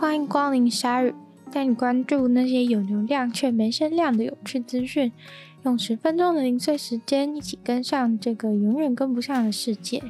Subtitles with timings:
[0.00, 1.14] 欢迎光临鲨语，
[1.52, 5.12] 带你关注那些有流量却没声量的有趣资讯。
[5.62, 10.02] 用十分钟的零碎时间，一起跟上这个永远跟不上的世界。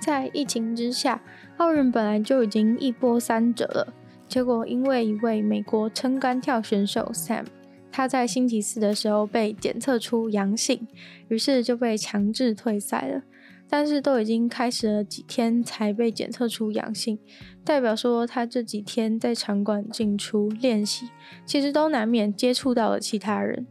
[0.00, 1.22] 在疫情之下，
[1.58, 3.94] 奥运本来就已经一波三折了，
[4.26, 7.44] 结果因为一位美国撑杆跳选手 Sam，
[7.92, 10.88] 他在星期四的时候被检测出阳性，
[11.28, 13.22] 于是就被强制退赛了。
[13.68, 17.18] 但是都已经开始了几天才被检测出阳性，
[17.64, 21.08] 代表说他这几天在场馆进出练习，
[21.44, 23.66] 其实都难免接触到了其他人。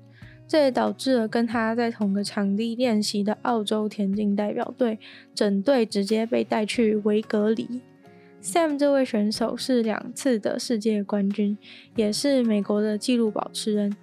[0.45, 4.99] 这也导致了跟他在同个场地练习的澳洲田径代表队，
[5.33, 7.81] 整队直接被带去维隔离。
[8.41, 11.57] Sam 这位选手是两次的世界冠军，
[11.95, 13.95] 也是美国的纪录保持人。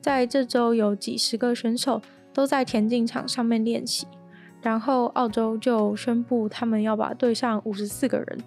[0.00, 2.02] 在这周有几十个选手
[2.34, 4.06] 都在田径场上面练习，
[4.64, 8.38] 然后澳洲就宣布他们要把队上五十四个人，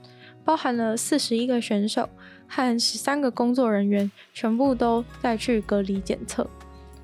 [0.43, 2.09] 包含了四十一个选手
[2.47, 6.49] 和十三个工作人员，全部都带去隔离检测。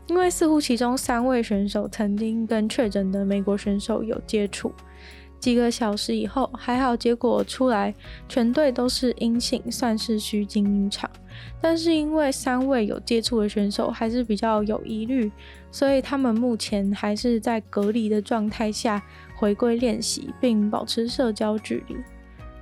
[0.08, 4.74] 因为似乎其中三位选手曾经跟确诊的美国选手有接触，
[5.44, 7.94] 几个小时以后还好结果出来，
[8.30, 11.10] 全队都是阴性，算是虚惊一场。
[11.60, 15.30] 但是因为三位有接触的选手还是比较有疑虑，
[15.70, 19.04] 所以他们目前还是在隔离的状态下
[19.36, 21.98] 回归练习，并保持社交距离。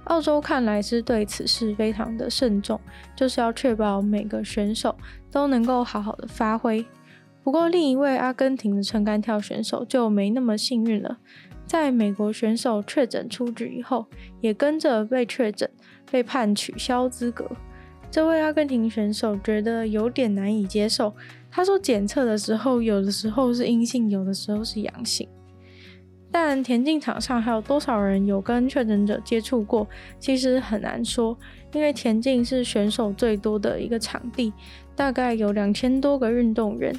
[0.05, 2.81] 澳洲看来是对此事非常的慎重，
[3.15, 4.95] 就是要确保每个选手
[5.29, 6.83] 都能够好好的发挥。
[7.43, 11.17] 不过，另一位阿根廷的撑杆跳选手就没那么幸运了。
[11.71, 14.05] 在美国选手确诊出局以后，
[14.41, 15.69] 也跟着被确诊，
[16.11, 17.49] 被判取消资格。
[18.11, 21.15] 这位阿根廷选手觉得有点难以接受。
[21.49, 25.25] 他说，检测的时候，有的时候是阴性，有的时候是阳性。
[26.29, 29.87] 但田径场上还有多少人有跟确诊者接触过，
[30.19, 31.37] 其实很难说，
[31.71, 34.51] 因为田径是选手最多的一个场地，
[34.93, 36.93] 大概有两千多个运动员。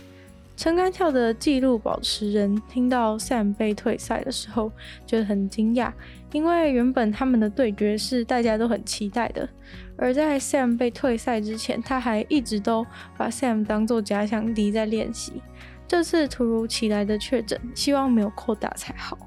[0.62, 4.71] 撑杆跳的纪录保持人听到 Sam 被退赛的时候，
[5.05, 5.93] 觉得很惊讶，
[6.31, 9.49] 因为原本他们的对决是大家都很期待的。
[9.97, 12.87] 而在 Sam 被退赛之前，他还一直都
[13.19, 15.43] 把 Sam 当作假想敌在练习。
[15.89, 19.19] 这次突如其来的确诊，希望没有扩大才好。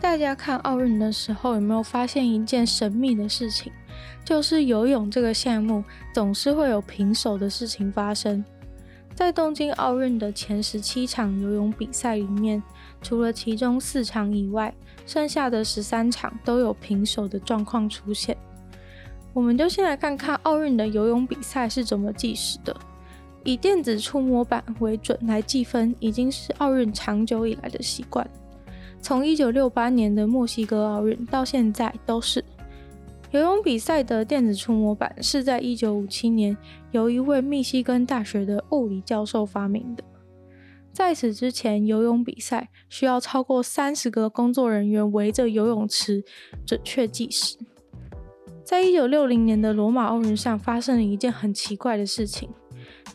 [0.00, 3.70] 大家看奥运的时候，有没有发现一件神秘的事情？
[4.24, 5.84] 就是游泳这个项目
[6.14, 8.42] 总是会有平手的事情发生。
[9.14, 12.62] 在东京奥运的前十七场游泳比赛里面，
[13.02, 14.74] 除了其中四场以外，
[15.06, 18.36] 剩下的十三场都有平手的状况出现。
[19.32, 22.74] 我们就先来看看奥运的游泳比赛是怎么计时的。
[23.44, 28.28] 以电子触摸板为准来计分，已经是奥运长久以来的习惯。
[29.00, 32.44] 从一九六八年的墨西哥奥运到现在都是。
[33.32, 36.54] 游泳比赛的电子触摸板是在一九五七年
[36.90, 40.04] 由一位密西根大学的物理教授发明的。
[40.92, 46.22] 在此之前，游泳比赛需要超过三十个工作人员围着游泳池
[46.66, 47.56] 准确计时。
[48.62, 52.50] 在一九六零年的罗马奥运上，发生了一件很奇怪的事情，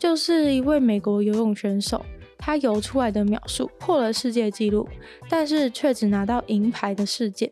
[0.00, 2.04] 就是一位美国游泳选手，
[2.36, 4.88] 他游出来的秒数破了世界纪录，
[5.28, 7.48] 但是却只拿到银牌的事件。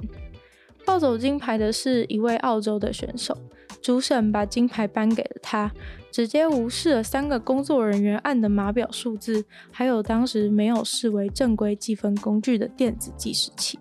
[0.86, 3.36] 抱走金牌的是一位澳洲的选手，
[3.82, 5.72] 主审把金牌颁给了他，
[6.12, 13.78] 直接无视了三个工作人员按的码表数字，还有当时没有视为正规计分工具的电子计时器。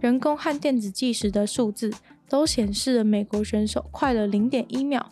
[0.00, 1.92] 人工和电子计时的数字
[2.28, 5.10] 都显示了美国选手快了零点一秒，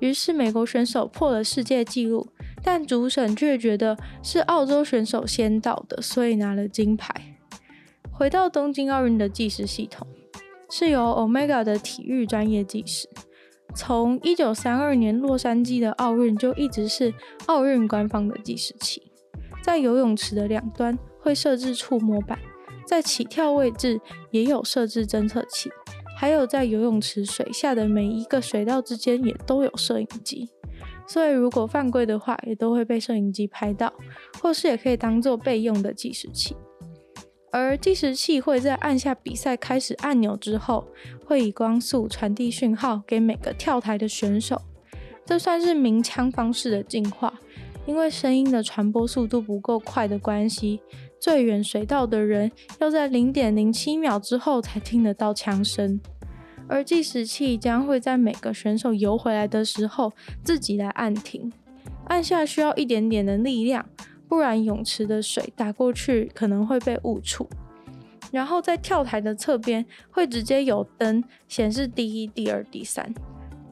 [0.00, 2.28] 于是美国选手破了世界纪录，
[2.62, 7.10] 但主审却觉得是澳洲选手先到的，所以拿了金牌。
[8.12, 10.06] 回到东京奥运的计时系统。
[10.70, 13.08] 是由 Omega 的体育专业计时，
[13.74, 17.12] 从一九三二年洛杉矶的奥运就一直是
[17.46, 19.02] 奥运官方的计时器。
[19.62, 22.38] 在游泳池的两端会设置触摸板，
[22.86, 25.70] 在起跳位置也有设置侦测器，
[26.16, 30.48] 还有在游泳池水下的每一个水道之间也都有摄影机，
[31.06, 33.92] 所以如果犯规的话，也都会被摄影机拍到，
[34.40, 36.56] 或是也可以当做备用的计时器。
[37.50, 40.86] 而计时器会在按下比赛开始按钮之后，
[41.24, 44.60] 会以光速传递讯号给每个跳台的选手。
[45.24, 47.32] 这算是鸣枪方式的进化，
[47.86, 50.80] 因为声音的传播速度不够快的关系，
[51.20, 56.00] 最远水道的人要在零点零七秒之后才听得到枪声。
[56.66, 60.12] 而计时器将会在每个选手游回来的时候
[60.44, 61.50] 自己来按停，
[62.08, 63.86] 按下需要一点点的力量。
[64.28, 67.48] 不然泳池的水打过去可能会被误触，
[68.30, 73.14] 然后在跳台的侧边会直接有灯显示第一、第二、第三，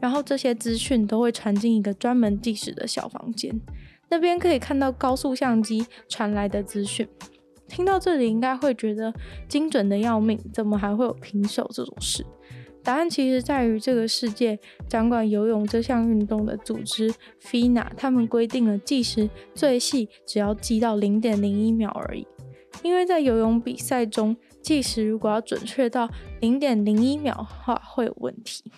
[0.00, 3.60] 然后这些资讯都会传进一个专门计时的小房间，
[4.08, 7.06] 那边可以看到高速相机传来的资讯。
[7.68, 9.12] 听到这里，应该会觉得
[9.48, 12.24] 精准的要命，怎么还会有平手这种事？
[12.86, 14.56] 答案其实在于这个世界
[14.88, 17.12] 掌管游泳这项运动的组织
[17.42, 22.24] FINA，他们规定了计时最细只要计到零点零一秒而已。
[22.84, 26.08] 因为在游泳比赛中，计时如果要准确到
[26.40, 28.70] 零点零一秒的话，会有问题。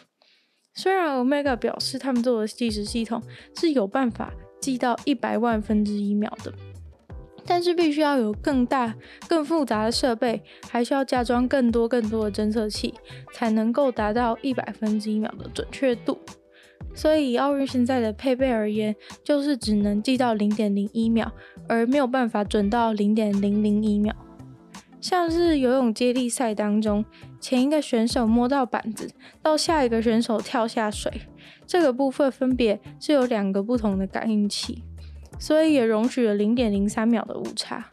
[0.73, 3.23] 虽然 Omega 表示他们做的计时系统
[3.57, 6.51] 是有办法计到一百万分之一秒的。
[7.49, 8.95] 但是必须要有更大、
[9.27, 12.93] 更复杂的设备，还需要加装更多、更多的侦测器，
[13.33, 16.19] 才能够达到一百分之一秒的准确度。
[16.95, 21.33] 所以，奥运现在的配备而言，就是只能计到零点零一秒，
[21.67, 24.15] 而没有办法准到零点零零一秒。
[25.01, 27.05] 像是游泳接力赛当中，
[27.41, 29.11] 前一个选手摸到板子，
[29.41, 31.11] 到下一个选手跳下水，
[31.67, 34.83] 这个部分分别是有两个不同的感应器。
[35.39, 37.93] 所以也容许了零点零三秒的误差。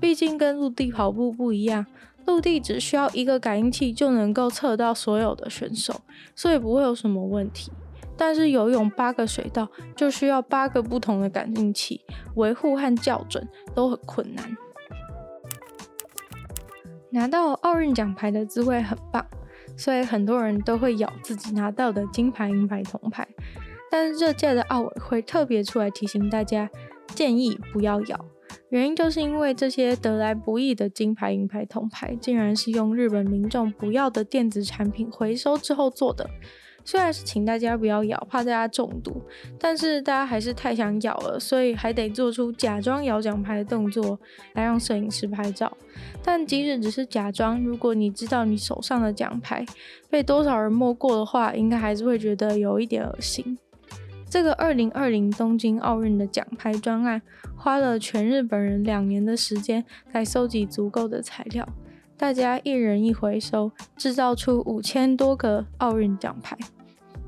[0.00, 1.84] 毕竟跟陆地跑步不一样，
[2.24, 6.02] 陆地只需要一个感应器就能够测到所有的选手，
[6.36, 7.72] 所以不会有什么问题。
[8.16, 12.00] 但是游泳八个水道就需要八个不同的感应器，
[12.34, 14.56] 维护和校准都很困难。
[17.10, 19.24] 拿到奥运奖牌的滋味很棒，
[19.76, 23.26] 所以很多人都会咬自己拿到的金牌、银牌、铜牌。
[23.90, 26.70] 但是这届的奥委会特别出来提醒大家，
[27.14, 28.24] 建议不要咬。
[28.70, 36.28] 原因就是因为这些得来不易的金牌、银牌、铜牌，竟然是用日本民众不要的电子产品回收之后做的。
[36.84, 39.22] 虽然是请大家不要咬，怕大家中毒，
[39.58, 44.18] 但是大家还是太想咬了，所以还得做出假装咬奖牌的动作
[44.54, 45.70] 来让摄影师拍照。
[46.22, 49.66] 但即使只是假装，如果你知道你手上的奖牌
[50.08, 53.58] 被多少人摸过的话，应该还是会觉得有一点恶心。
[54.30, 57.22] 这个二零二零东京奥运的奖牌专案，
[57.56, 61.66] 花了全日本人两年的时间来收集足够的材料，
[62.16, 66.56] 大家一人一回收，制造出五千多个奥运奖牌。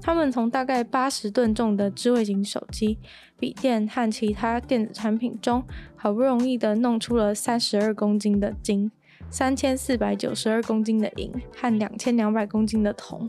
[0.03, 2.99] 他们从大概八十吨重的智慧型手机、
[3.39, 5.65] 笔电和其他电子产品中，
[5.97, 8.91] 好不容易的弄出了三十二公斤的金、
[9.31, 13.29] 三千四百九十二公斤的银和两千两百公斤的铜。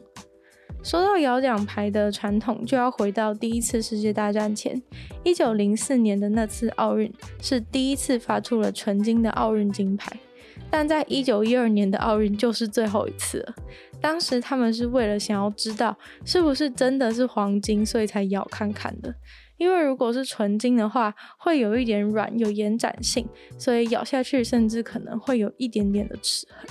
[0.84, 4.82] 说到咬奖牌的传统，就要回到第一次世界大战前，
[5.24, 10.12] 一九零四年的那次奥运是第一次发出了纯金的奥运金牌，
[10.72, 13.54] 但在一九一二年的奥运就是最后一次了。
[14.02, 15.96] 当时他们是为了想要知道
[16.26, 19.14] 是不是真的是黄金，所以才咬看看的。
[19.58, 23.28] 因为如果是纯金的话，会有一点软，有延展性，
[23.60, 26.68] 所以咬下去甚至可能会有一点点的齿痕。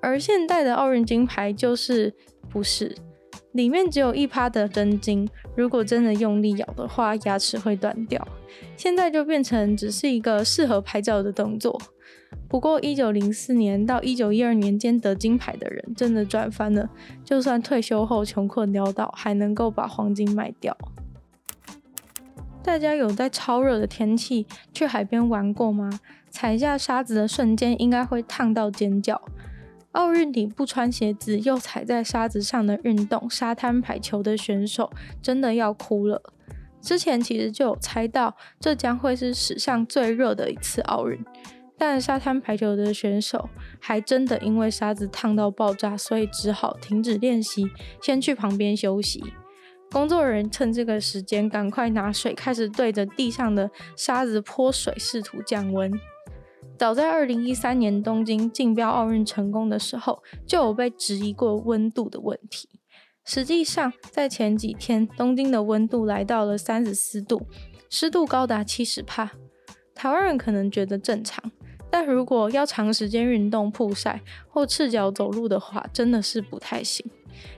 [0.00, 2.12] 而现代的奥运金牌就是
[2.50, 2.92] 不是。
[3.52, 8.26] 里面只有一趴的真金，如果真的用力咬的话，牙齿会断掉。
[8.76, 11.80] 现在就变成只是一个适合拍照的动作。
[12.48, 16.88] 不过，一九零四年到一九一二年间得金牌的人真的赚翻了，
[17.24, 20.76] 就算退休后穷困潦倒，还能够把黄金卖掉。
[22.62, 26.00] 大家有在超热的天气去海边玩过吗？
[26.30, 29.20] 踩下沙子的瞬间，应该会烫到尖叫。
[29.92, 34.90] 奥运里不穿鞋子又踩在沙子上的运动沙滩排球的选手
[35.22, 36.22] 真的要哭了。
[36.80, 41.24] 之前其实就有猜到这将会是史上最热的一次奥运，
[41.78, 49.22] 但沙滩排球的选手还真的因为沙子烫到爆炸，所以只好停止练习，先去旁边休息。
[49.92, 55.92] 工作人员趁这个时间赶快拿水开始对着地上的沙子泼水，试图降温。
[56.82, 62.68] 早在二零一三年东京竞标奥运成功的时候，就有被质疑过温度的问题。
[63.24, 67.46] 实际上，在前几天，东京的温度来到了三十四度，
[67.88, 69.30] 湿度高达七十帕。
[69.94, 71.52] 台湾人可能觉得正常，
[71.88, 77.08] 但如果要长时间运动、曝晒或赤脚走路的话，真的是不太行。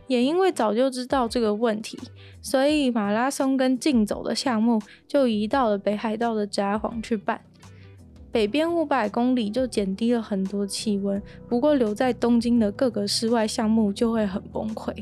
[0.06, 1.98] 也因为早就知道这个问题，
[2.42, 4.78] 所以马拉松跟竞走的项目
[5.08, 7.40] 就移到了北海道的札幌去办。
[8.34, 14.92] 北边五百公里就减低了很多气温，不过留在东京的各个室外项目就会很崩溃。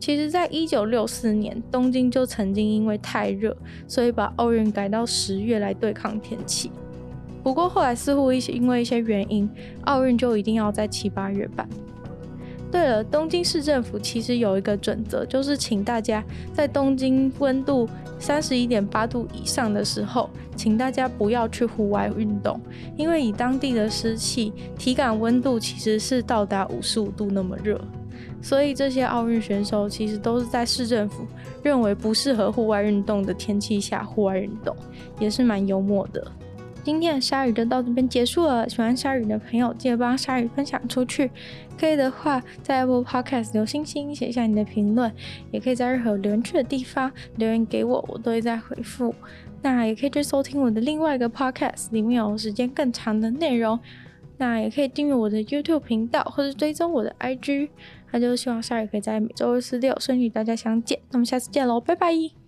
[0.00, 3.56] 其实，在一九六四年，东京就曾经因为太热，
[3.86, 6.72] 所以把奥运改到十月来对抗天气。
[7.40, 9.48] 不过后来似乎一些因为一些原因，
[9.82, 11.68] 奥运就一定要在七八月办。
[12.76, 22.60] 对了，东京市政府其实有一个准则，就是请大家在东京温度三十一点八度以上的时候，请大家不要去户外运动，
[22.94, 27.80] 因为以当地的湿气，体感温度其实是到达五十五度那么热，
[28.42, 31.26] 所以这些奥运选手其实都是在市政府
[31.62, 34.76] 认为不适合户外运动的天气下户外运动，
[35.18, 36.22] 也是蛮幽默的。
[36.86, 38.68] 今天的鲨鱼就到这边结束了。
[38.68, 41.28] 喜欢鲨鱼的朋友，记得帮鲨鱼分享出去。
[41.76, 45.12] 可以的话，在 Apple Podcast 留星星，写下你的评论，
[45.50, 49.12] 也可以在任何留言区的地方留言给我，我都会再回复。
[49.62, 53.80] 那也可以去收听我的另外一个 Podcast，里面有时间更长的内容。
[54.38, 57.68] 那也可以订阅我的 YouTube 频道，或是追踪我的 IG。
[58.12, 61.00] 那就希望鲨鱼可以在每周二、四、六顺利大家相见。
[61.10, 62.45] 那么下次见喽，拜拜。